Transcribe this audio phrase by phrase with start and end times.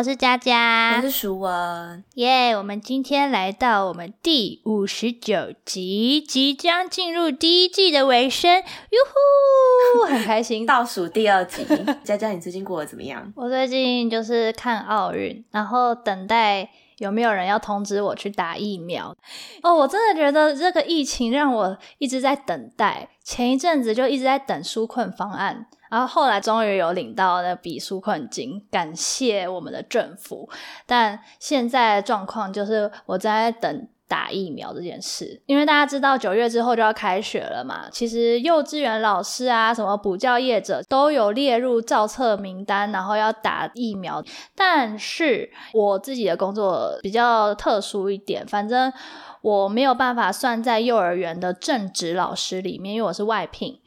[0.00, 2.56] 我是佳佳，我是淑文，耶！
[2.56, 8.98] 我们今天来到我们第五十九集，即将进入第一季的尾声，哟
[9.98, 11.66] 呼， 很开心，倒数第二集。
[12.02, 13.30] 佳佳，你最近过得怎么样？
[13.36, 19.14] 我最近就是看奥运，然后等待有没有人要通知我去打疫苗。
[19.62, 25.66] 哦，我真的觉得这个疫情让我一直在等待，前一阵子就一直在等纾困方案。
[25.90, 30.48] 然后后来终于有领到那笔纾困金，感谢我们的政府。
[30.86, 37.88] 但现在状况就是我在等打疫苗这件事，因为大家知道九月之后就要开学了嘛。
[37.92, 44.20] 其实幼稚园老师啊，什么补教业者都有列入造册名单，然后要打疫苗。
[44.56, 48.92] 但是我自己的工作比较特殊一点，反正
[49.42, 53.80] 我没有办法算在幼儿园的正职老师里面，因为我是外聘。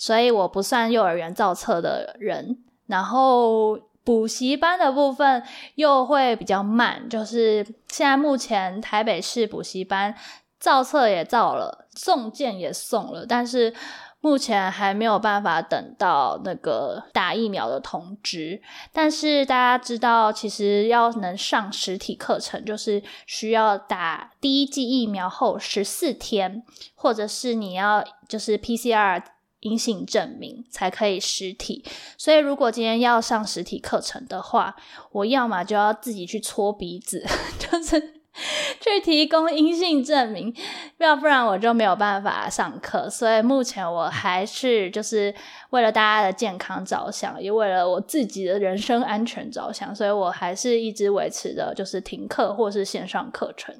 [0.00, 2.56] 所以我不算幼儿园造册的人，
[2.86, 5.42] 然后补习班的部分
[5.74, 10.14] 又会比较慢，就是现在目前台北市补习班
[10.58, 13.74] 造册也造了，送件也送了，但是
[14.22, 18.62] 目前还没有办法等到那个打疫苗的通知。
[18.94, 26.62] 但是大家知道，其实要能上实体课程，就是需要打第一剂疫苗后十四天，
[26.94, 29.22] 或者是你要就是 PCR。
[29.60, 31.84] 阴性证明才可以实体，
[32.16, 34.74] 所以如果今天要上实体课程的话，
[35.12, 37.24] 我要么就要自己去搓鼻子，
[37.60, 38.00] 就是
[38.80, 40.54] 去提供阴性证明，
[40.98, 43.10] 要不然我就没有办法上课。
[43.10, 45.34] 所以目前我还是就是
[45.70, 53.74] 为了大家的健康着想，也为了我自己的人身安全着想，所以我还是一直维持着就是停课或是线上课程。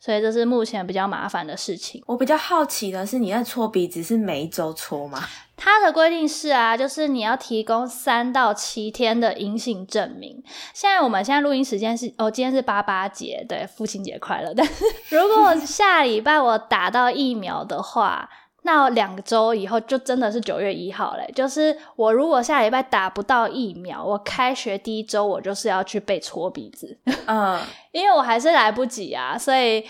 [0.00, 2.02] 所以这是目前比较麻烦的事情。
[2.06, 5.22] 我比较好奇的是，你在搓鼻子是每一周搓吗？
[5.56, 10.42] 它的规定是啊，就是你要提供三到七天的阴性证明。
[10.74, 14.52] 现在我们现在录音时间是哦，今天是八八节，对，父亲节快乐。
[14.54, 18.28] 但是如果下礼拜我打到疫苗的话。
[18.66, 26.98] 那两周以后就真的是九月一号嘞，就是我如果下礼拜打不到疫苗，我开学第一周我就是要去被搓鼻子，
[27.28, 27.60] 嗯，
[27.92, 29.84] 因为我还是来不及啊，所以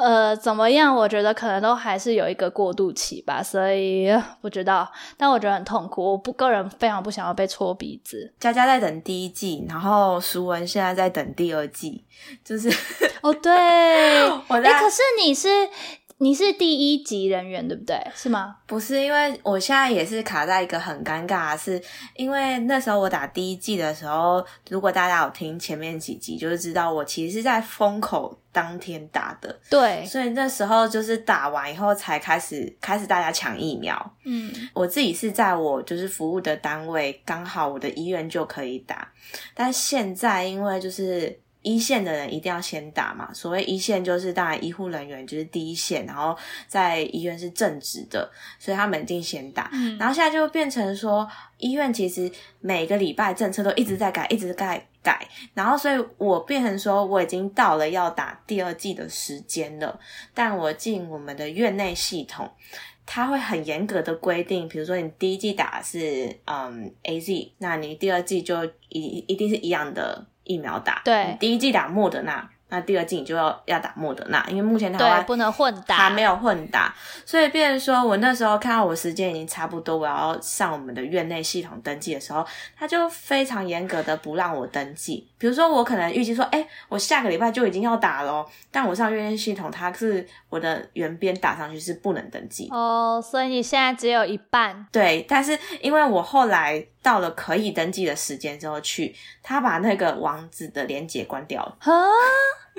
[0.00, 0.96] 呃怎么样？
[0.96, 4.08] 我觉得可能都还是有一个过渡期吧，所以
[4.40, 8.32] 不知道，但我觉得很痛苦，我不个人非常不想要被搓鼻子。
[8.40, 12.02] 佳佳在等第一季，然后淑文现在在等第二季，
[12.42, 12.70] 就是
[13.20, 13.52] 哦对，
[14.48, 15.48] 我哎，可是你是。
[16.22, 17.96] 你是第一级人员对不对？
[18.14, 18.56] 是吗？
[18.66, 21.82] 不是，因为我现在也是卡在一个很尴尬，是
[22.14, 29.58] 因为那时候我打第一季的时候，如果大家有听前面几集，就是知道我其实是在风口当天打的。
[29.70, 34.14] 对，所以那时候就是打完以后才开始开始大家抢疫苗。
[34.24, 39.10] 嗯，我自己是在我就是服务的单位，刚好我的医院就可以打，
[39.54, 41.40] 但现在因为就是。
[41.62, 43.30] 一线的人一定要先打嘛？
[43.34, 46.34] 所谓一线就是当然医护人员就是第一线，然后
[46.66, 49.68] 在医院是正职的，所以他们一定先打。
[49.72, 51.28] 嗯然后现在就变成说，
[51.58, 55.28] 医院其实每个礼拜政策都一直在改，一直在改。
[55.52, 60.00] 然后所以我变成说，我已经到了要打第二季的时间了，
[60.32, 62.50] 但我进我们的院内系统，
[63.04, 70.26] 他会很严格的规定，比如说你第一季打是嗯 A Z，那你第二季就一一定是一样的。
[70.44, 72.48] 疫苗打，对，第一季打莫德纳。
[72.72, 76.94] 那第二季你就要要打莫德纳，因为目前台湾不能混打，还没有混打，
[77.26, 82.46] 所以变成说我那时候看到我时间已经差不多，我要上我们的院内系统登记的时候，
[82.78, 85.28] 他就非常严格的不让我登记。
[85.36, 94.86] 比如说我可能预计说，哎，我下个礼拜就已经要打了，但我上院内系统，它是我的原编打上去是不能登记哦，所以你现在只有一半。
[94.92, 101.78] 对，但是因为我后来到了可以登记的时间之后去，他把那个网址的连接关掉了。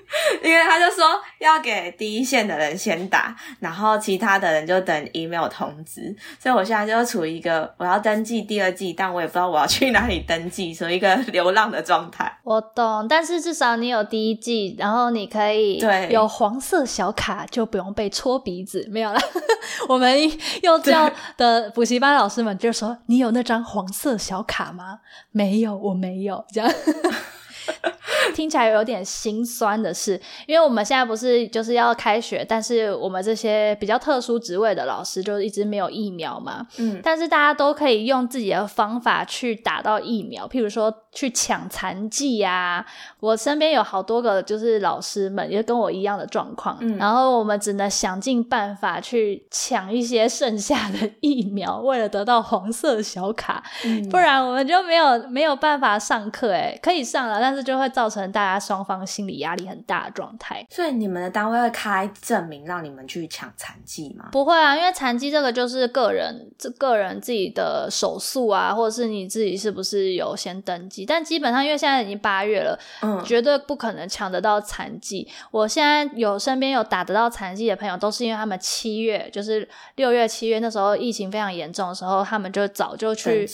[0.44, 1.06] 因为他就说
[1.40, 6.16] 要给第一线的人先打，然后其他的人就等 email 通知。
[6.40, 12.32] 所以我现在就处于一个我要登记第二季，但我也不知道我要去哪里登记，所以一个流浪的状态。
[12.44, 18.88] 我懂，但是至少你有第一季，然后你可以对有黄色小卡，就不用被戳鼻子。
[18.92, 19.20] 没有了，
[19.88, 20.18] 我们
[20.62, 25.00] 幼教的补习班老师们就说：“你有那张黄色小卡吗？”
[25.32, 26.70] 没有，我没有这样。
[28.36, 36.66] 听起来有点心酸的是，因为我们现在不是就是要开学，但是我们这些比较特殊职位的老师就一直没有疫苗嘛。
[36.78, 42.86] 嗯，但是大家都可以用自己的方法去打到疫苗，譬如说去抢残疾呀。
[43.20, 46.78] 我身边有好多个就是老师们，也跟我一样的状况。
[46.80, 53.64] 嗯，然后我们只能想尽办法去抢一些剩下的疫苗，为了得到黄色小卡，
[54.10, 56.54] 不然我们就没有没有办法上课。
[56.54, 60.66] 哎，可以上了，但是就会造成大家双方心理压力很大的状态。
[60.70, 64.30] 所以你们的单位会开证明让你们去抢残疾吗？
[64.32, 71.06] 不会啊，因为残疾这个就是个人这个人自己的手速啊，或者是你自己是不是有先登记。
[71.06, 75.28] 但基本上，因为现在已经八月了，嗯，绝对不可能抢得到残疾。
[75.52, 83.48] 我现在有身边有打得到残疾的朋友，都是因为他们七月就是六月七月那时候疫情非常严重的时候，他们就早就去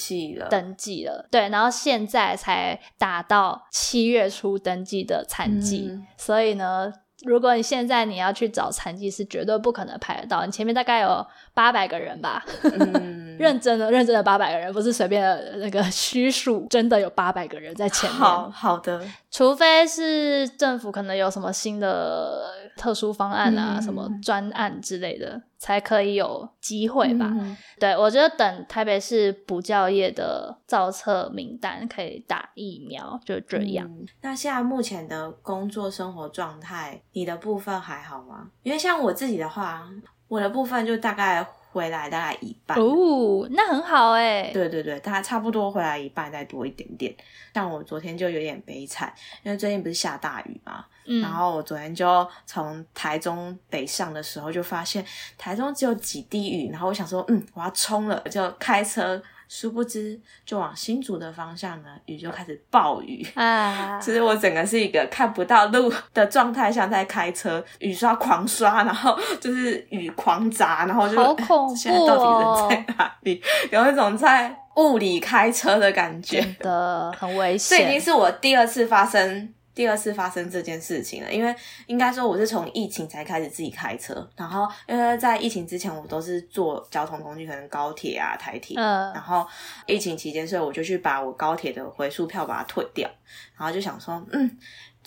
[0.49, 1.27] 登记了。
[1.31, 6.93] 对，然后现在才打到七月初登记的残疾，所以呢。
[7.25, 10.45] 如果你现在你要去找残疾，是绝对不可能排得到。
[10.45, 12.45] 你前面大概有八百个人吧，
[13.39, 18.19] 认真的认真的八百个人，不是随便的那个虚数，真的有八百个人在前面。
[18.19, 19.01] 好好的，
[19.31, 25.41] 除非是政府可能有什么新的特殊方案啊，什么专案之类的。
[25.59, 27.33] 才可以有机会吧？
[27.79, 33.89] 对，我觉得等台北市补教业的造册名单可以打疫苗，就这样。
[34.21, 38.51] 那现在目前的工作生活状态，你的部分还好吗？
[38.61, 39.89] 因为像我自己的话，
[40.27, 41.45] 我的部分就大概。
[41.73, 44.49] 回来大概一半哦，那很好哎。
[44.51, 47.13] 对对对，大概差不多回来一半，再多一点点。
[47.53, 49.13] 像我昨天就有点悲惨，
[49.43, 50.85] 因为最近不是下大雨嘛，
[51.21, 55.03] 然后我昨天就从台中北上的时候，就发现
[55.37, 59.21] 台中只有几滴雨，然后我想说，嗯，我要冲了，就开车。
[59.49, 63.97] 殊不知，就往新竹的方向呢，雨就开始暴雨啊！
[63.97, 73.41] 其 实我整个是一个看不到路的状态，像在开车，雨刷狂刷，然后就是雨狂砸，然后就好恐怖 现在到底人在哪里？
[73.71, 77.79] 有一种在雾里开车的感觉，的很危险。
[77.79, 79.53] 这已经是我第二次发生。
[79.77, 89.45] 第二次发生这件事情了，因为应该说我是从疫情才开始自己开车，然后因为在疫情之前我都是坐交通工具，可能高铁啊、台铁，嗯，然后
[89.85, 93.07] 疫情期间，所以我就去把我高铁的回数票把它退掉，
[93.55, 94.57] 然后就想说，嗯。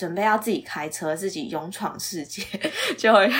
[0.00, 2.42] 准备要自己开车，自己勇闯世界，
[2.96, 3.30] 就会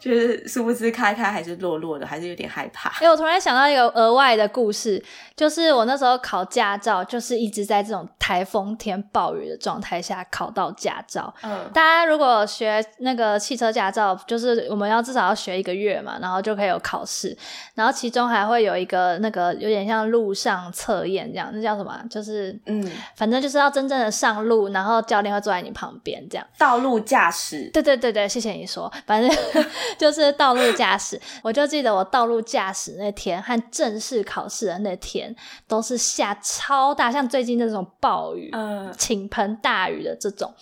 [0.00, 2.90] 就是殊不知开开还是落落的，还是有点害怕。
[3.00, 5.00] 哎，我突然想到一个额外的故事，
[5.36, 11.32] 就是我那时候考驾照，就是一直在这种台风天暴雨的状态下考到驾照。
[11.44, 17.36] 嗯，大家如果学那个汽车驾照，就是我们要至少要学一个月嘛，然后就可以有考试，
[17.74, 21.96] 然后其中还会有一个那个有点像路上测验这样，那叫什么？
[22.10, 22.84] 就是嗯，
[23.14, 26.07] 反正就是要真正的上路，然后教练会坐在你旁边。
[26.30, 26.46] 这样。
[26.56, 29.30] 道路驾驶，对对对对，谢谢你说，反正
[29.98, 31.20] 就是道路驾驶。
[31.42, 35.34] 我就记得我道路驾驶那天和正式考试的那天，
[35.66, 40.54] 都是下超大，像最近那种暴雨，嗯，倾盆大雨的这种，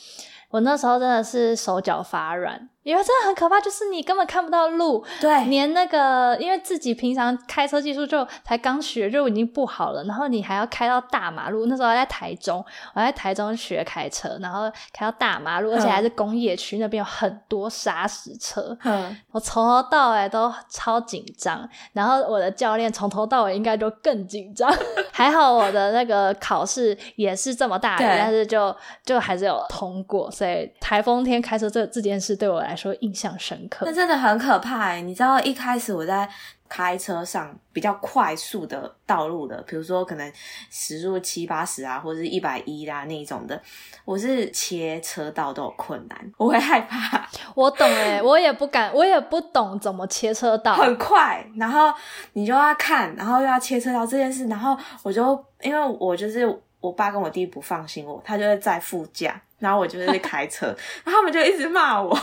[0.50, 2.68] 我那时候真的是手脚发软。
[2.86, 11.66] 因为真的很可怕，就是你根本看不到路，对，连那个，因为自己平常开车技术就才刚学就已经不好了，然后你还要开到大马路。
[11.66, 18.78] 那时候还在台中，我在台中学开车，然后开到大马路，而且还是工业区，那边有很多砂石车。
[18.86, 24.72] 嗯，我从头到尾都超紧张，然后我的教练从头到尾应该就更紧张。
[25.10, 28.72] 还好我的那个考试也是这么大雨，但是就
[29.04, 30.30] 就还是有通过。
[30.30, 32.75] 所以台风天开车这这件事对我来。
[32.76, 34.92] 说印象深刻，那真的很可怕。
[34.96, 36.28] 你知道一开始我在
[36.68, 40.32] 开车上比较快速的道路的，比如说可能
[40.68, 43.60] 时速七八十啊，或者是一百一啊那种的，
[44.04, 47.28] 我是切车道都有困难，我会害怕。
[47.54, 51.92] 我懂哎，我也不敢，我也不懂怎么切车道，很快，然后
[52.32, 56.46] 你就要看，然后又要切车道这件事，然后我就因为我就是
[56.86, 59.40] 我爸跟我弟不放心我，他就会在副驾。
[59.58, 60.66] 然后我就是在开车，
[61.02, 62.14] 然后他们就一直骂我，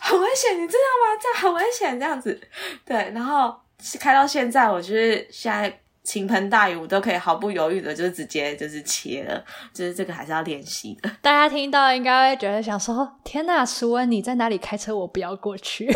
[0.00, 1.20] 很危险，你知道吗？
[1.20, 2.40] 这样很危险，这样子。
[2.82, 3.54] 对，然后
[4.00, 9.44] 开到现在，我就是现在倾盆大雨，我都可以毫不犹豫的，就直接就是切了，
[9.74, 11.10] 就是这个还是要练习的。
[11.20, 14.96] 大家听到应该会觉得想说：天呐，淑恩你在哪里开车？
[14.96, 15.94] 我不要过去。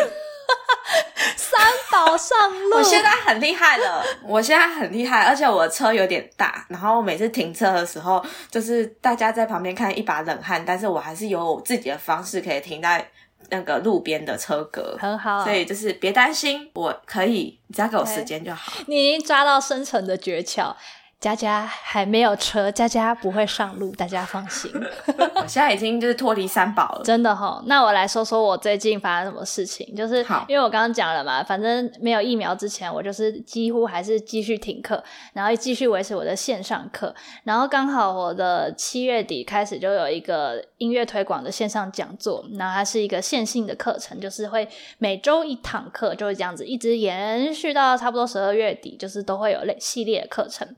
[1.37, 13.09] 三宝上路，我现在很厉害了，我现在很厉害，而且我的车有点大，然后每次停车的时候，就是大家在旁边看一把冷汗，但是我还是有我自己的方式可以停在
[13.49, 18.73] 那个路边的车格，很好，所以就是别担心，我可以，你只要给我时间就好。
[18.87, 20.75] 你已经抓到生存的诀窍。
[21.19, 24.71] 佳佳还没有车，佳佳不会上路，大家放心。
[25.35, 27.63] 我现在已经就是脱离三宝了，真的哈。
[27.67, 37.15] 那我来说说我最近发生什么事情，就是因为我刚刚讲了嘛，反正没有疫苗之前，我就是几乎还是继续停课，然后继续维持我的线上课。
[37.45, 44.69] 然后刚好我的七月底开始就有一个音乐推广的线上讲座，然后它是一个线性的课程，就是会
[44.99, 50.69] 每周一堂课，就是这样子一直延续到差不多十二月底，就是都会有类系列的课程。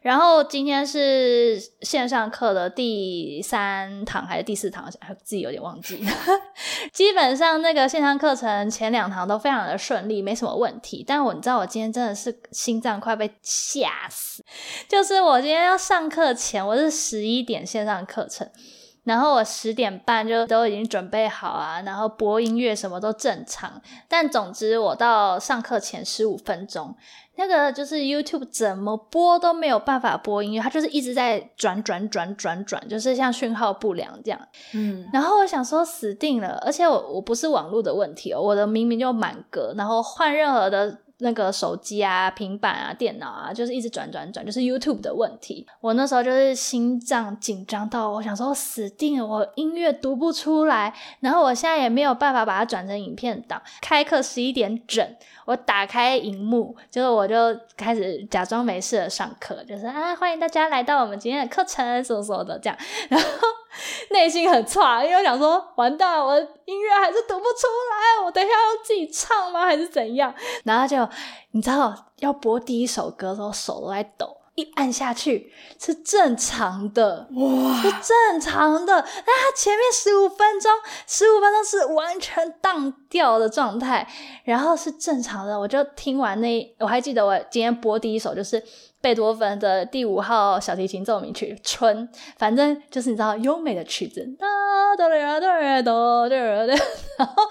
[0.00, 4.88] 然后今天是线上课的第三堂还是第四堂？
[5.22, 6.04] 自己有点忘记。
[6.92, 11.04] 基本上那个线上课程前两堂都非常的顺利，没什么问题。
[11.06, 14.44] 但我你知道，我今天真的是心脏快被吓死。
[14.88, 18.48] 就是我今天要上课前，我是十一点线上课程，
[19.04, 23.80] 然后我十点半就都已经准备好啊，然后播音乐什么都正常。
[24.08, 26.96] 但总之，我到上课前十五分钟。
[27.38, 34.40] 那个就是 YouTube 怎么播都没有办法播音乐，它就是一直在转转转转转，就是像讯号不良这样。
[34.74, 45.66] 嗯，然后我想说死定了，而且我我不是网络的问题哦，我的明明就满格，然后换任何的那个手机啊、平板啊、电脑啊，就是一直转转转，就是 YouTube 的问题。
[45.80, 53.60] 我那时候就是心脏紧张到我想说死定了，我音乐读不出来，然后我现在也没有办法把它转成影片档。
[53.80, 55.06] 开课十一点整。
[55.44, 57.34] 我打开荧幕，就是我就
[57.74, 62.78] 开始假装没事的上课，就是啊，欢迎大家来到我们今天的课程，什么什么的这样。
[63.08, 63.26] 然后
[64.10, 70.34] 内心很差，因为我想说，完蛋，我音乐还是读不出来，我等一下要自己唱吗，还是怎样？
[70.64, 71.07] 然后就
[71.52, 74.36] 你知道，要播第一首歌的时候，手都在抖。
[74.54, 78.92] 一按下去是正常的，哇，是正常的。
[78.96, 80.68] 那它前面十五分钟，
[81.06, 84.04] 十五分钟是完全荡掉的状态，
[84.42, 85.56] 然后是正常的。
[85.56, 88.60] 我就听完那，我还记得我今天播第一首就是
[89.00, 94.48] 贝多芬的第五号小提琴奏鸣曲《春》，反正就是你知道优美的曲子，哒
[94.96, 96.84] 哒哒哒哒哒哒。
[97.16, 97.44] 然后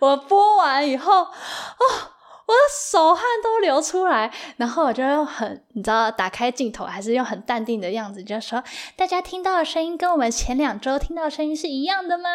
[0.00, 2.10] 我播完以后，哦。
[2.46, 2.58] 我的
[2.90, 8.62] 手汗都流出来，然后我就用很，你知道，打开镜头，还是用很淡定的样子，就说
[8.96, 12.28] ：“大家听到的声音跟我们前两周听到的声音是一样的吗？”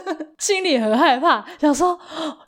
[0.38, 1.98] 心里很害怕，想说：“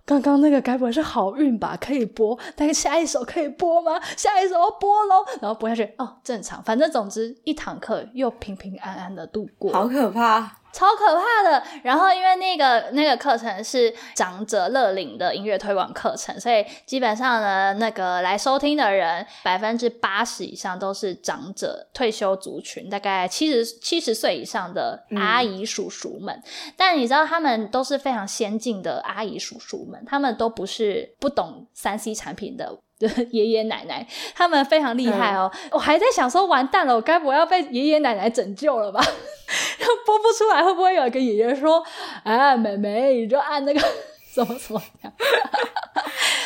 [0.05, 1.75] 刚刚那个该不会是好运吧？
[1.81, 3.99] 可以播，但是下一首可以播吗？
[4.15, 9.73] 下一首要播喽。”然后播下去，哦，正常，反正总之一堂课又平平安安的度过。
[9.73, 10.59] 好可怕。
[10.78, 11.61] 超可怕的！
[11.82, 26.40] 然后因为那个那个课程是长者乐龄的音乐推广课程，所以基本上呢，那个来收听的人百分之八十以上都是长者退休族群，大概七十七十岁以上的阿姨叔叔们。
[26.76, 32.78] 但你知道，他们都是非常先进的阿姨叔叔们，他们都不是不懂三 C 产品的。
[33.31, 39.00] 爷爷奶奶他们非常厉害哦，我还在想说完蛋了，我该不要被爷爷奶奶拯救了吧？
[40.05, 41.83] 播不出来，会不会有一个爷爷说
[42.25, 43.81] ：“哎，妹妹，你就按那个
[44.35, 44.83] 怎么怎么？”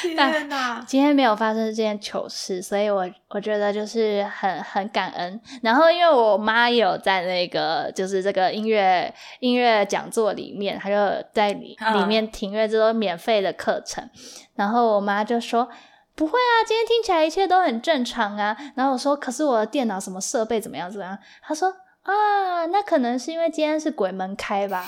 [0.03, 0.85] 天哪！
[0.87, 5.41] 今天没有发生这件糗事，所以我我觉得就是很很感恩。
[5.63, 10.95] 然后因为我妈也有在那个就是这个音乐音乐讲座里面，她就
[11.33, 14.09] 在里里面听，因为这都免费的课程。
[14.55, 15.69] 然后我妈就说。
[16.15, 18.57] 不会啊，今天听起来一切都很正常啊。
[18.75, 21.19] 然后我说，可是我的电脑什么设备怎么样怎么样？
[21.43, 24.87] 他说啊，那可能是因为今天是鬼门开吧。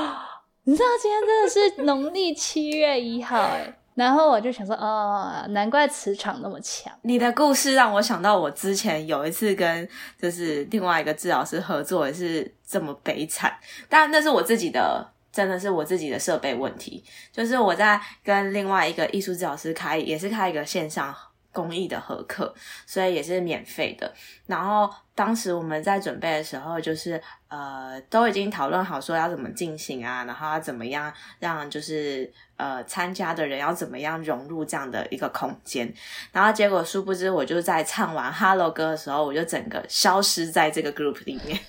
[0.64, 3.72] 你知道今天真的是农历七月一号哎。
[3.94, 6.92] 然后我就想说，哦，难怪磁场那么强。
[7.02, 9.88] 你的故事让我想到我之前有一次跟
[10.20, 13.50] 就是另外一个治疗师合作，也是这么悲惨。
[13.88, 15.06] 当然那是我自己的。
[15.36, 21.14] 真的是我自己的设备问题，就是我在跟另外一个艺术治疗师开，也是开一个线上
[21.52, 22.54] 公益的合课，
[22.86, 24.10] 所以也是免费的。
[24.46, 35.92] 然后当时我们在准备的时候，就是呃都已经讨论好说要怎么进行啊，然后要怎么样让就是呃参加的人要怎么样融入这样的一个空间。
[36.32, 41.60] 然后结果殊不知，我就在唱完 Hello 歌的时候，我就整个消失在这个 group 里面。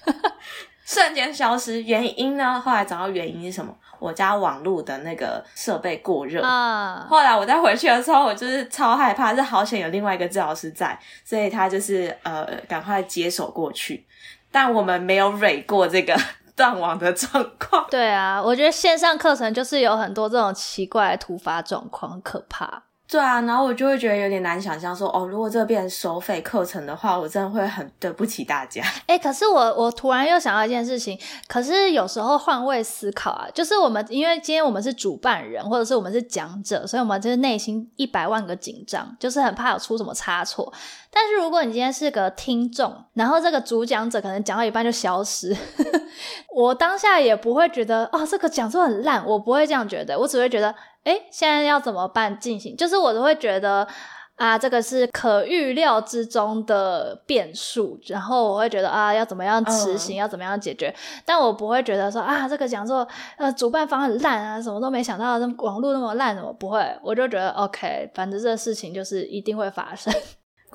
[0.88, 2.58] 瞬间消失，原因呢？
[2.62, 3.76] 后来找到原因是什么？
[4.00, 7.06] 我家网络的那个设备过热啊。
[7.10, 14.06] 后来我再回去的时候，我就是超害怕，是好险有另外一个治疗师在，所以他就是呃赶快接手过去。
[14.50, 16.18] 但我们没有蕊过这个
[16.56, 17.86] 断网的状况。
[17.90, 22.84] 对啊，我觉得线上课程就是有很多这种奇怪的突发状况，很可怕。
[23.10, 28.84] 对啊，然后我就会觉得有点难想象，说哦，如果这变成收费课程的话，我真的会很对不起大家。
[29.06, 40.74] 哎，可是我我突然又想到一件事情，可是有时候换位思考啊，就是我们因为今天我们是主办人，或者是我们是讲者，所以我们就是内心一百万个紧张，就是很怕有出什么差错。
[41.10, 45.56] 但是如果你今天是个听众，然后这个主讲者可能讲到一半就消失，
[46.54, 50.76] 我当下也不会觉得哦，这个讲座很烂，我不会这样觉得，我只会觉得。
[51.08, 52.76] 哎，现在要怎么办进行？
[52.76, 53.88] 就是我都会觉得
[54.36, 60.94] 啊，这个是可预料之中的变数，然后我会觉得啊，要怎么样执行，要怎么样解决。
[61.24, 66.86] 但我不会觉得说啊，这个讲座呃主办方很烂啊，什么都没想到，那网络那么烂，我不会。
[67.02, 70.14] 我就觉得 OK，反正这个事情就是一定会发生。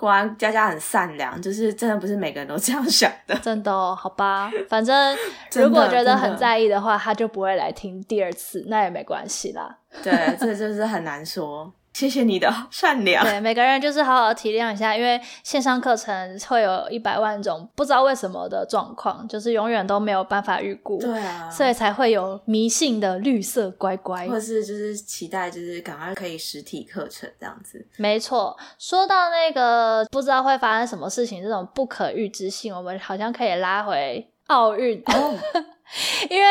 [0.03, 3.33] 果然佳佳很善良，就是真的不是每个人都这样想的。
[3.39, 5.17] 真的哦，好吧， 反正
[5.55, 9.79] 如果觉得很在意的话，他就不会来听第二次，那也没关系啦。
[10.03, 11.73] 对，这就是很难说。
[11.93, 13.25] 谢谢你的 善良。
[13.25, 20.99] 对，每个人就是好好体谅一下，因为线上课程会有一百万种不知道为什么的状况，就是永远都没有办法预估。
[20.99, 27.87] 对啊，所以才会有迷信的绿色乖乖，或是就是期待就是赶快可以实体课程这样子。
[27.97, 35.03] 没错，说到那个不知道会发生什么事情这种不可预知性，我们好像可以拉回奥运。
[36.31, 36.47] 因为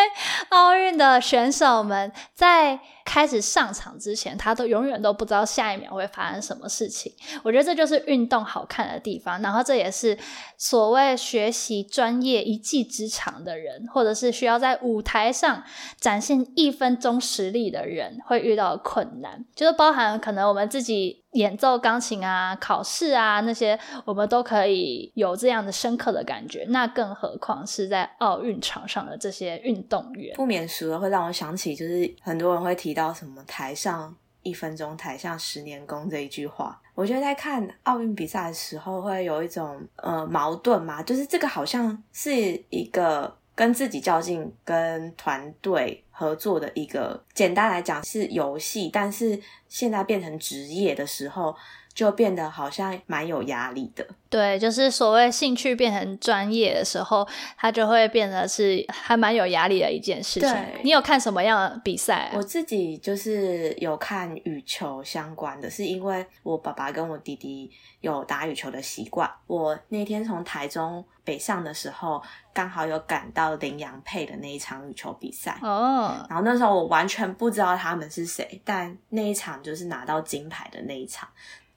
[0.49, 7.11] 奥运的选手们在开始上场之前，他都永远都不知道下一秒会发生什么事情。
[7.43, 10.17] 我觉得这就是运动好看的地方，然后这也是
[10.57, 15.63] 所谓学习专业一技之长的人，或者是需要在舞台上
[15.99, 21.21] 展现一分钟实力的人会遇到的困难，就是包含可能我们自己。
[21.31, 26.65] 演奏钢琴啊，考试啊，那些我们都可以有这样的深刻的感觉。
[26.67, 36.77] 那更何况是在奥运场上的这些运动员，不免俗的会让我想起，就是很多人会提提到什么“台上一分钟，台下十年功”这一句话。
[36.93, 43.33] 我觉得在看奥运比赛的时候，会有一种呃矛盾嘛，就是这个好像是一个。
[43.53, 51.55] 跟自己较劲，跟团队合作的一个，简单来讲是游戏，但是现在变成职业的时候。
[51.93, 54.05] 就变得好像蛮有压力的。
[54.29, 60.49] 对，就是所谓兴趣变成专业的时候，它就会变得是还蛮有压力的一件事情。
[60.83, 62.31] 你有看什么样的比赛？
[62.33, 67.69] 我自己就是有看羽球相关的，是因为我爸爸跟我弟弟
[67.99, 69.29] 有打羽球的习惯。
[69.47, 75.59] 我那天从台中北上的时候，刚好有赶到林洋配的那一场羽球比赛。
[75.61, 76.25] 哦。
[76.29, 81.27] 然后那时候我完全不知道他们是谁，但那一场就是拿到金牌的那一场。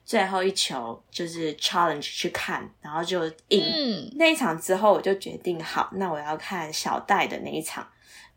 [0.05, 7.85] 最后一球就是 challenge 去看，然后就赢那一场之后，我就决定好，那我要看小戴的那一场。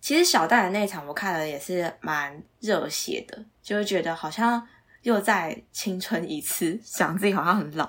[0.00, 4.66] 其实小戴的那一场我看了也是蛮热血的，就觉得好像
[5.02, 7.88] 又在青春一次，想自己好像很老。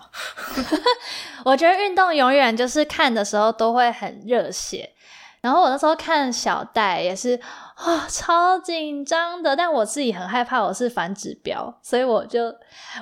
[1.46, 4.92] 我觉得运动永远就是看的时候都会很热血。
[5.41, 7.39] 然后我那时候看小戴也是
[7.75, 9.56] 啊，超紧张的。
[9.56, 12.54] 但我自己很害怕我是反指标，所以我就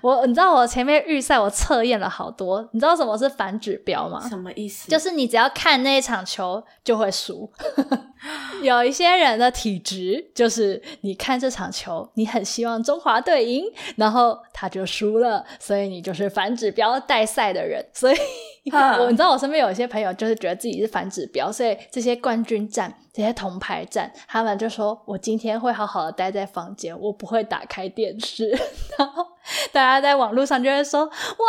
[0.03, 4.27] 我你知道我前面预赛我测验了好多，你知道什么是反指标吗？
[4.29, 4.89] 什么意思？
[4.89, 7.51] 就是你只要看那一场球就会输。
[8.61, 13.63] 有一些人的体质就是你看这场球，你很希望中华队赢，
[13.95, 17.83] 然后他就输了，所以你就是反指标带赛的人。
[17.93, 18.17] 所以。
[18.99, 28.49] 我你知道我身边有一些朋友就是觉得自己是反指标，所以这些冠军战、这些铜牌战，他们就说我今天会好好的待在房间，我不会打开电视。
[28.97, 29.25] 然后
[29.71, 31.45] 大家在网络上就会说：“哇，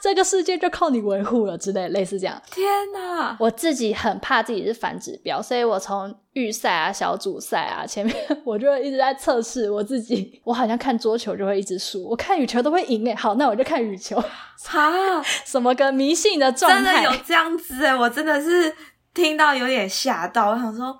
[0.00, 2.40] 这个世界就靠你维护了”之类，类似这样。
[2.50, 3.36] 天哪！
[3.40, 10.40] 我自己很怕自己是反指标，所以我从预赛啊、小组赛啊前面， 我就一直在测试我自己。
[10.44, 13.14] 我好像看桌球就会一直输，我看羽球都会赢诶。
[13.14, 14.16] 好，那我就看羽球。
[14.16, 17.02] 啊， 什么个迷信的状态？
[17.02, 18.72] 真的有这样子诶，我真的是
[19.14, 20.50] 听到有点吓到。
[20.50, 20.96] 我想说，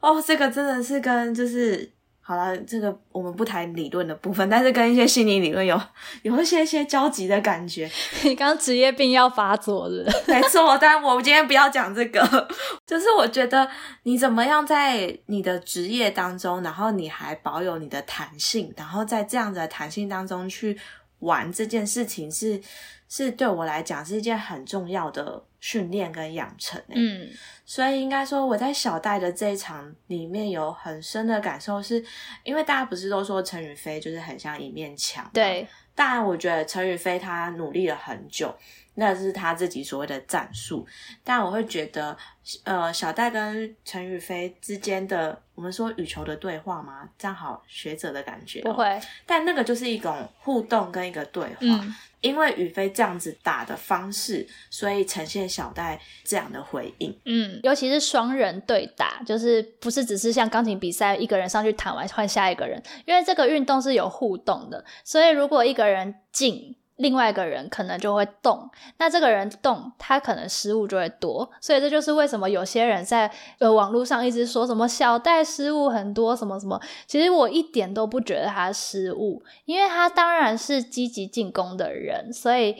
[0.00, 1.93] 哦，这个真的是跟就是
[2.26, 5.78] 好了，这个我们不谈理论的部分，但是跟一些心理理论有
[6.22, 7.90] 有一些一些交集的感觉。
[8.22, 10.78] 你刚职业病要发作了，没错。
[10.78, 12.48] 但我们今天不要讲这个，
[12.86, 13.68] 就是我觉得
[14.04, 20.78] 你怎么样在你的职业当中，然后你还保有你的弹性，然后在这样的弹性当中去
[21.18, 22.58] 玩这件事情是。
[23.06, 27.26] 是对我来讲是一件很重要的训练跟养成嗯，
[27.64, 32.04] 所以应该说我在小戴的这一场里面有很深的感受，是
[32.42, 38.54] 因为大家不是都说陈宇飞就是很像一面墙，对，当然我觉得陈宇飞他努力了很久，
[38.94, 40.86] 那是他自己所谓的战术。
[41.22, 42.16] 但我会觉得，
[42.64, 47.08] 呃，小戴跟陈宇飞之间的，我们说羽球的对话吗？
[47.18, 51.86] 这样好学者的感觉不会，但那个就是一种互动跟一个对话。
[52.20, 57.14] 因为宇飞这样子打的方式，所以呈现小戴这样的回应。
[57.26, 66.74] 嗯，尤其是双人对打，就是不是只是像钢琴比赛一个人上去弹完换下一个人，因为这个运动是有互动的，所以如果一个人进。
[66.96, 82.76] 另外一个人可能就会动，那这个人动，他可能失误就会多，所以这就是为什么有些人在呃网络上一直说什么小戴失误很多什么什么，其实我一点都不觉得他失误，因为他当然是积极进攻的人，所以。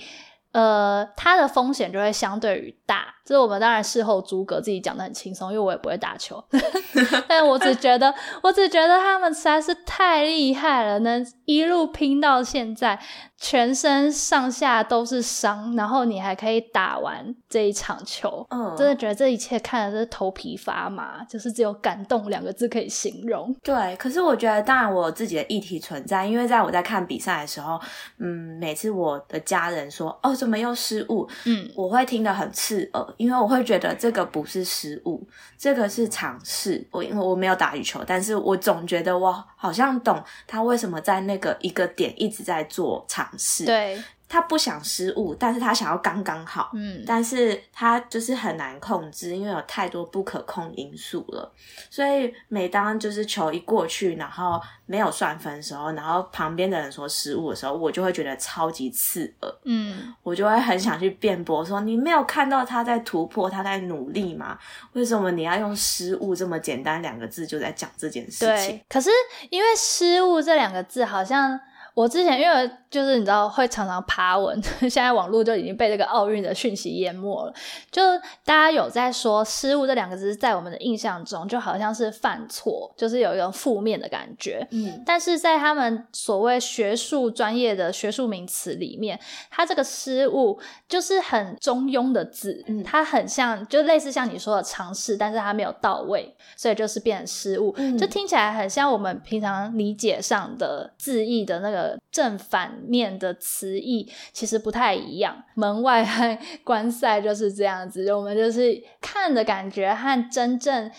[0.54, 6.42] 呃，他的风险就会相对于大，这是我们当然事后诸葛自己讲的很轻松，因为我也不会打球，
[7.26, 13.00] 但我只觉得，我只觉得他们实在是太厉害了，能一路拼到现在，
[13.36, 23.54] 全身上下都是伤，然后你还可以打完这一场球，嗯，真的觉得这一切看的是头皮发麻，就是只有感动两个字可以形容。
[23.62, 27.80] 对，可是我觉得，当然我有自己的议题存在，因为在我在看比赛的时候，
[28.18, 30.32] 嗯，每次我的家人说，哦。
[30.44, 31.26] 怎么又失误？
[31.44, 36.86] 嗯，我会听得很刺耳，因为我会觉得这个不是失误，这个是尝试。
[36.90, 43.64] 我因为我没有打羽球，但是我总觉得我好像懂他为什么在那个一个点一直在做尝试。
[43.64, 44.02] 对。
[44.28, 51.52] 他不想失误，但是他想要刚刚好，嗯，但是他就是很难控制，因为有太多不可控因素了。
[51.90, 64.58] 所以每当就是球一过去，然后没有算分的时候，然后旁边的人说失误的时候，我就会觉得超级刺耳，嗯，我就会很想去辩驳说，你没有看到他在突破，他在努力吗？
[64.94, 68.80] 为什么你要用失误这么简单两个字就在讲这件事情？
[68.88, 69.10] 可是
[69.50, 71.60] 因为失误这两个字好像。
[71.94, 77.54] 我之前因为就是你知道会常常爬文， 现在网络就已经被这个奥运的讯息淹没了。
[77.90, 78.02] 就
[78.44, 84.66] 大家有在说失误这两个字，在我们的印象中就好像是犯错，就是有一种负面的感觉。
[84.72, 97.72] 嗯，但是在他们所谓学术专业的学术名词里面，它这个失误就是很中庸的字，它很像就类似像你说的尝试，但是它没有到位，所以就是变成失误。
[97.96, 101.83] 就听起来很像我们平常理解上的字义的那个。
[102.10, 110.90] 正反面的词义其实不太一样，门外和 观赛就是这样子，我们就是看的感觉和真正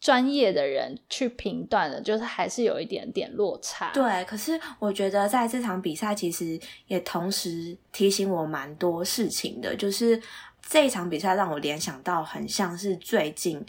[0.00, 3.90] 专业的人去评断的，就是还是有一点点落差。
[3.92, 10.20] 对，可是我觉得在这场比赛其实也同时提醒我蛮多事情的，就是
[10.68, 13.64] 这一场比赛让我联想到很像是最近。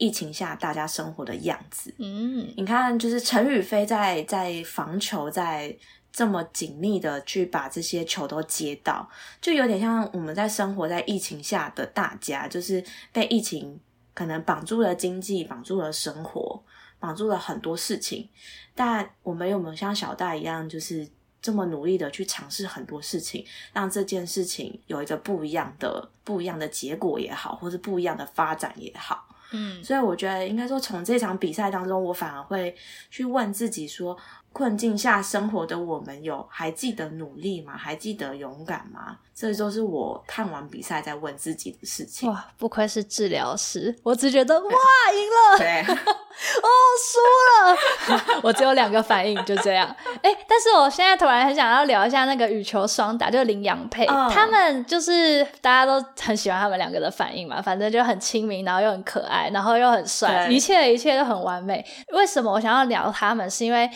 [0.00, 5.76] 疫情下大家生活的样子，嗯，你看，就是陈宇飞在在防球，在
[6.10, 9.08] 这么紧密的去把这些球都接到，
[9.40, 13.78] 就有点像我们在生活在疫情下的大家，就是被疫情
[14.14, 16.60] 可能绑住了经济，绑住了生活，
[16.98, 18.28] 绑住了很多事情。
[18.74, 21.06] 但我们有没有像小戴一样，就是
[21.40, 29.24] 这么努力的去尝试很多事情，让这件事情有一个不一样的、不一样的结果也好，或是不一样的发展也好？
[29.52, 32.74] 嗯，所以我觉得应该说，从这场比赛当中，我反而会
[33.08, 34.18] 去问自己说。
[34.58, 37.76] 困境下生活的我们，有还记得努力吗？
[37.76, 39.16] 还记得勇敢吗？
[39.32, 42.28] 这都是我看完比赛在问自己的事情。
[42.28, 46.68] 哇，不愧是治疗师，我只觉得哇，赢了，对， 哦，
[47.06, 49.86] 输了， 我只有两个反应，就这样。
[50.22, 61.86] 哎，但是我现在突然很想要聊一下那个羽球双打，就是林洋配，他们就是大家都很喜欢他们两个的反应嘛，反正就很亲民，然后又很可爱，然后又很帅，一切的一切都很完美。
[62.12, 63.48] 为什么我想要聊他们？
[63.48, 63.88] 是因为。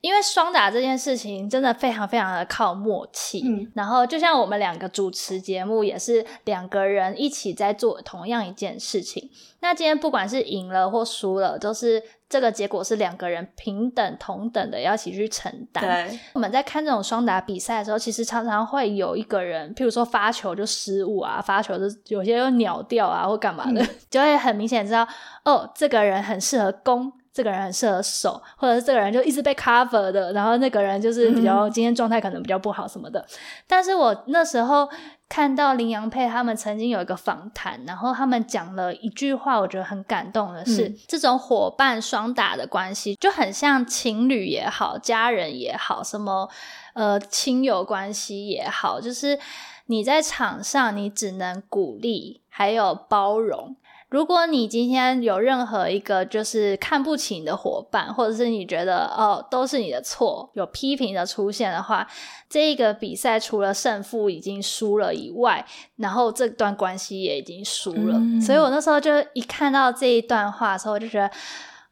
[0.00, 9.30] 因为双打这件事情真的非常非常的靠默契，嗯，然后就像我们两个主持节目也是两个人一起在做同样一件事情。
[9.60, 15.84] 那今天不管是赢了或输了，都是这个结果是两个人平等同等的要一起去承担。
[15.84, 25.06] 对，我们在看这种双打比赛的时候，其实常常会有一个人，譬如说发球就失误啊，发球就有些又鸟掉啊或干嘛的，就会很明显知道
[25.44, 27.12] 哦，这个人很适合攻。
[27.32, 33.24] 这个人很适合守，或者是这个人就一直被 cover 的，然后那个人就是比较今天状态可能比较不好什么的。
[33.66, 34.88] 但是我那时候
[35.28, 46.48] 看到林洋配他们曾经有一个访谈，然后他们讲了一句话，我觉得很感动的是，这种伙伴双打的关系就很像情侣也好，家人也好，什么
[46.94, 49.38] 呃亲友关系也好，就是
[49.86, 53.76] 你在场上你只能鼓励，还有包容。
[54.10, 62.06] 如果你今天有任何一个就是看不起你的伙伴，或者是你觉得哦都是你的错，有批评的出现的话，
[62.48, 65.64] 这一个比赛除了胜负已经输了以外，
[65.96, 68.20] 然后这段关系也已经输了。
[68.44, 71.30] 所以我那时候就一看到这一段话的时候，我就觉得。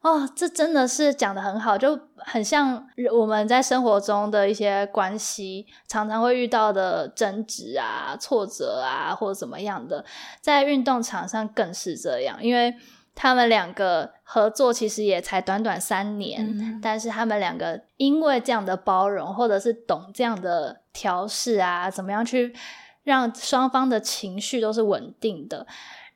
[0.08, 10.02] 哦，这真的是讲的很好，就很像我们在生活中的一些关系，常常会遇到的争执啊、挫折啊，或者怎么样的，
[10.40, 12.74] 在运动场上更是这样，因为
[13.14, 22.54] 他们两个合作其实也才短短三年，但是他们两个因为这样的包容，或者是懂这样的调试啊，怎么样去
[23.02, 25.66] 让双方的情绪都是稳定的。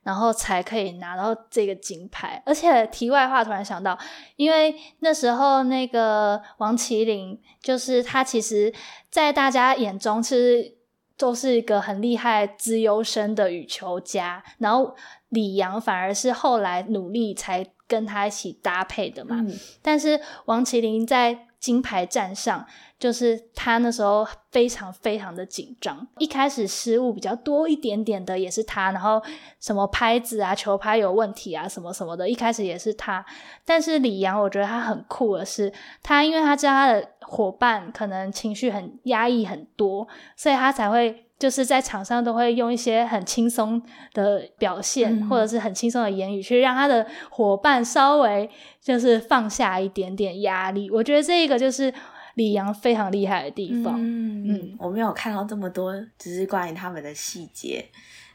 [0.02, 2.42] 然后才可以拿到这个金牌。
[2.44, 3.98] 而且题外话，突然想到，
[4.36, 8.72] 因为那时候那个王麒麟，就是他，其实，
[9.10, 10.74] 在大家眼中其实
[11.16, 14.42] 都是一个很厉害、资优生的羽球家。
[14.58, 14.94] 然后
[15.28, 19.36] 李阳反而是后来努力才跟他一起搭配的嘛。
[19.80, 22.66] 但是王麒麟在金牌站上。
[22.98, 29.20] 就是他那时候非常非常的紧张，一开始失误比较多一点点的也是他，然后
[29.59, 33.27] 什么拍子啊、球拍有问题啊，什么什么的，一开始也是他。
[33.64, 43.83] 但是李阳，我觉得他很酷的是，他因为他知道他的伙伴可能情绪很压抑很多，所以他才会就是在场上都会用一些很轻松
[44.14, 48.48] 的表现，或者是很轻松的言语去让他的伙伴稍微
[48.81, 50.88] 就是放下一点点压力。
[50.90, 51.92] 我觉得这个就是。
[52.35, 57.85] 李阳非常厉害的地方，嗯，我没有看到这么多，只是关于他们的细节。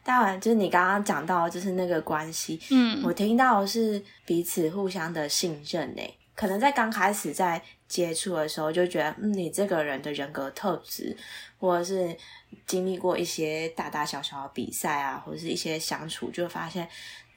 [0.03, 6.13] 当然，就是你刚刚讲到，就是那个关系，嗯，我听到是彼此互相的信任诶。
[6.37, 11.17] 可能在刚开始在接触的时候，就觉得，嗯，你这个人的人格特质，
[11.57, 12.15] 或者是
[12.67, 16.87] 经历过一些大大小小的比赛啊，或者是一些相处，就发现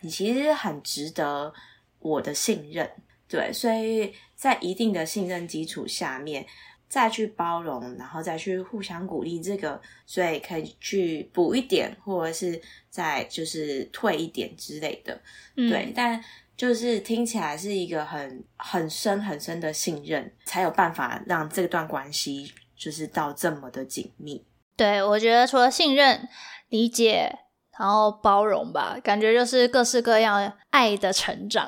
[0.02, 1.50] 你其实很值得
[1.98, 2.90] 我的信任。
[3.26, 6.44] 对，所以在一定的信任基础下面，
[6.86, 12.60] 再去包容，然后再去互相鼓励，这个所以可以去补一点，或者是
[12.90, 15.18] 再就是退一点之类的。
[15.54, 16.22] 对，但
[16.60, 24.44] 就是听起来是一个很很深很深的信任，才有办法让这段关系就是到这么的紧密。
[24.76, 26.28] 对，我觉得除了信任、
[26.68, 27.34] 理解，
[27.78, 31.66] 然后包容吧，感觉就是各式各样爱的成长。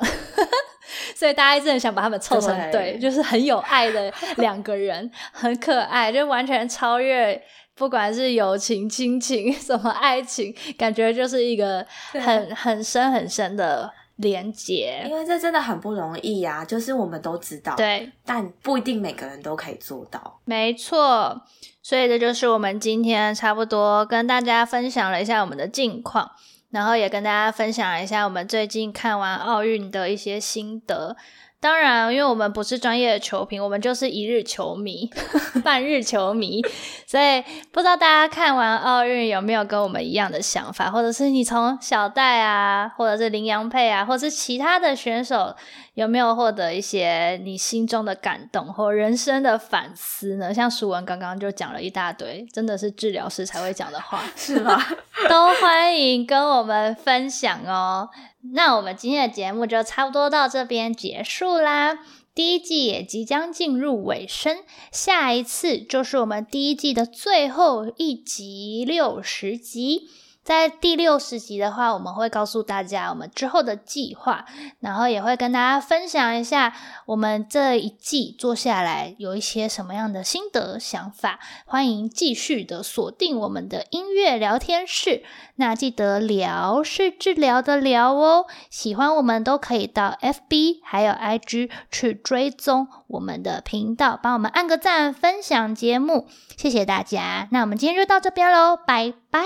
[1.17, 7.43] 所以大家一直很想把他们凑成对，就是很有爱的 两个人，很可爱，就完全超越
[7.75, 13.91] 不管是友情、亲情、什么爱情，感觉就是一个很很深很深的
[14.23, 15.03] 连接。
[15.05, 20.41] 因为这真的很不容易呀，就是我们都知道，对，但不一定每个人都可以做到。
[20.47, 21.43] 没错，
[21.83, 26.31] 所以这就是我们今天差不多跟大家分享了一下我们的近况。
[26.71, 31.15] 然后也跟大家分享一下我们最近看完奥运的一些心得。
[31.63, 35.09] 当然，因为我们不是专业的球评，我们就是一日球迷、
[35.63, 36.61] 半日球迷，
[37.07, 45.55] 所以不知道大家看完奥运有没有跟我们一样的想法，或者是你从小戴啊，或者是林洋配啊，或者是其他的选手
[45.95, 50.53] 有没有获得一些你心中的感动或人生的反思呢？
[50.53, 54.85] 像舒文刚刚就讲了一大堆，真的是治疗师才会讲的话，是吗？
[55.31, 58.09] 都欢迎跟我们分享哦。
[58.51, 62.01] 那我们今天的节目就差不多到这边结束啦，
[62.35, 64.59] 第一季也即将进入尾声，
[64.91, 70.09] 下一次就是我们第一季的最后一集六十集。
[70.53, 74.45] 在第六十集的话，我们会告诉大家我们之后的计划，
[74.81, 76.75] 然后也会跟大家分享一下
[77.07, 81.41] 我们这一季做下来有一些什么样的心得想法。
[81.65, 85.23] 欢迎继续的锁定我们的音乐聊天室，
[85.57, 88.45] 那记得聊是治疗的聊哦。
[88.69, 97.49] 喜欢我们都可以到 FB 还有 IG 去追踪我们的频道，帮我们按个赞，分享节目，谢谢大家。
[97.51, 99.41] 那我们今天就到这边喽，拜拜。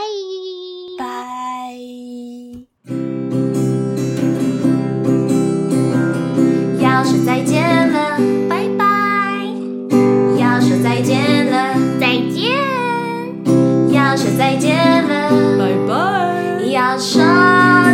[0.98, 1.04] 拜
[6.80, 8.84] 要说再见了拜拜。
[10.38, 12.54] 要说再见了再见
[13.92, 16.66] 要说再见了拜拜。
[16.70, 17.22] 要说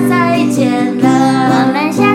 [0.08, 1.08] 再见了。
[1.54, 2.11] 我们下